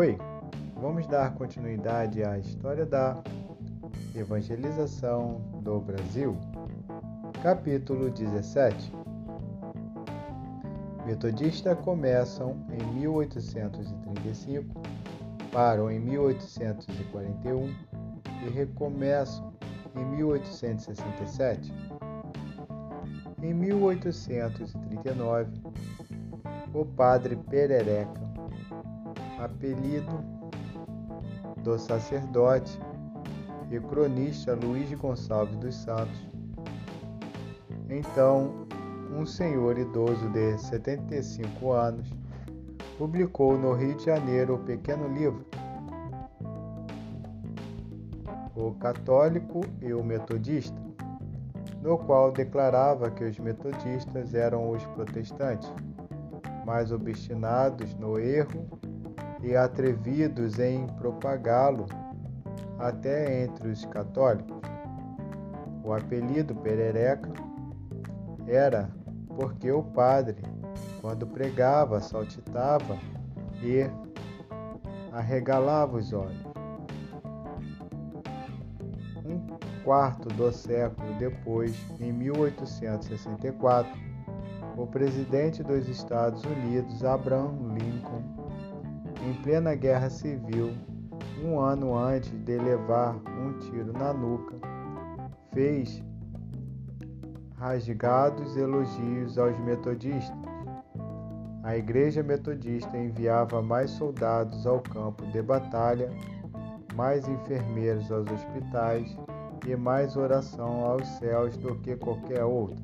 [0.00, 0.16] Oi,
[0.80, 3.22] vamos dar continuidade à história da
[4.16, 6.38] evangelização do Brasil.
[7.42, 8.94] Capítulo 17
[11.04, 14.82] Metodistas começam em 1835,
[15.52, 17.68] param em 1841
[18.46, 19.52] e recomeçam
[19.94, 21.74] em 1867.
[23.42, 25.60] Em 1839,
[26.72, 28.29] o padre Perereca,
[29.42, 30.22] apelido
[31.62, 32.78] do sacerdote
[33.70, 36.28] e cronista Luiz Gonçalves dos Santos,
[37.88, 38.66] então
[39.16, 42.08] um senhor idoso de 75 anos,
[42.96, 45.44] publicou no Rio de Janeiro o pequeno livro
[48.54, 50.78] O Católico e o Metodista,
[51.82, 55.72] no qual declarava que os metodistas eram os protestantes,
[56.64, 58.68] mais obstinados no erro
[59.42, 61.86] e atrevidos em propagá-lo
[62.78, 64.60] até entre os católicos.
[65.82, 67.30] O apelido Perereca
[68.46, 68.90] era
[69.36, 70.36] porque o padre,
[71.00, 72.98] quando pregava, saltitava
[73.62, 73.88] e
[75.12, 76.44] arregalava os olhos.
[79.24, 83.90] Um quarto do século depois, em 1864,
[84.76, 88.39] o presidente dos Estados Unidos, Abraham Lincoln,
[89.22, 90.72] em plena guerra civil,
[91.44, 94.56] um ano antes de levar um tiro na nuca,
[95.52, 96.02] fez
[97.56, 100.38] rasgados elogios aos metodistas.
[101.62, 106.10] A Igreja Metodista enviava mais soldados ao campo de batalha,
[106.94, 109.16] mais enfermeiros aos hospitais
[109.66, 112.76] e mais oração aos céus do que qualquer outra.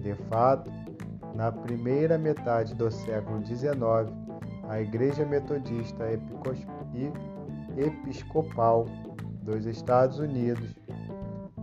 [0.00, 0.70] De fato,
[1.34, 3.76] na primeira metade do século XIX,
[4.72, 6.04] a Igreja Metodista
[7.76, 8.86] Episcopal
[9.42, 10.74] dos Estados Unidos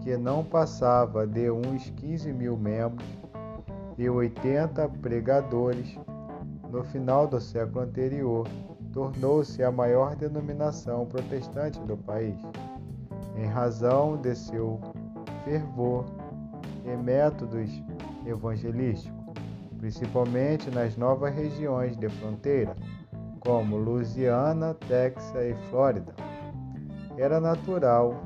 [0.03, 3.07] que não passava de uns 15 mil membros
[3.97, 5.97] e 80 pregadores,
[6.69, 8.47] no final do século anterior,
[8.93, 12.37] tornou-se a maior denominação protestante do país,
[13.35, 14.79] em razão de seu
[15.43, 16.05] fervor
[16.85, 17.71] e métodos
[18.23, 19.19] evangelísticos,
[19.79, 22.75] principalmente nas novas regiões de fronteira,
[23.49, 26.13] como Louisiana, Texas e Flórida.
[27.17, 28.21] Era natural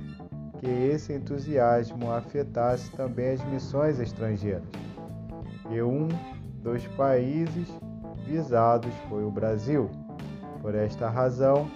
[0.60, 4.68] que esse entusiasmo afetasse também as missões estrangeiras.
[5.72, 6.10] E um
[6.62, 7.70] dos países
[8.26, 9.90] visados foi o Brasil.
[10.62, 11.72] Por esta razão,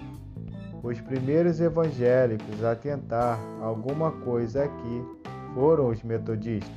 [0.83, 5.05] os primeiros evangélicos a tentar alguma coisa aqui
[5.53, 6.75] foram os metodistas.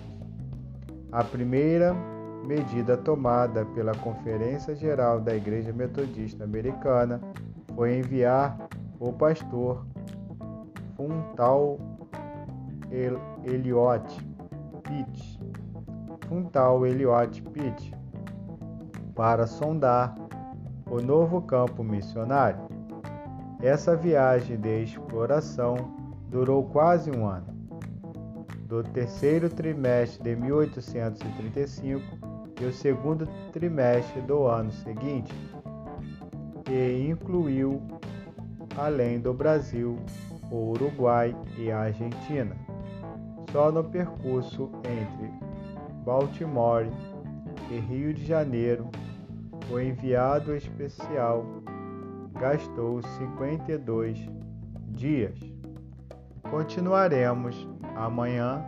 [1.11, 1.97] A primeira
[2.45, 7.21] medida tomada pela Conferência Geral da Igreja Metodista Americana
[7.75, 8.57] foi enviar
[8.99, 9.87] o pastor
[10.97, 11.79] Funtal
[13.45, 14.27] Eliot
[14.83, 15.41] Pitt,
[16.31, 17.95] um tal Eliot Pitt,
[19.15, 20.15] para sondar
[20.91, 22.69] o novo campo missionário.
[23.63, 25.77] Essa viagem de exploração
[26.29, 27.60] durou quase um ano.
[28.71, 32.01] Do terceiro trimestre de 1835
[32.61, 35.35] e o segundo trimestre do ano seguinte,
[36.71, 37.83] e incluiu,
[38.77, 39.99] além do Brasil,
[40.53, 42.57] o Uruguai e a Argentina.
[43.51, 45.33] Só no percurso entre
[46.05, 46.87] Baltimore
[47.73, 48.89] e Rio de Janeiro,
[49.69, 51.45] o enviado especial
[52.39, 54.31] gastou 52
[54.91, 55.50] dias
[56.51, 57.67] continuaremos
[57.97, 58.63] amanhã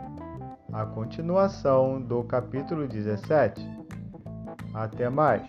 [0.71, 3.61] a continuação do capítulo 17.
[4.73, 5.43] Até mais!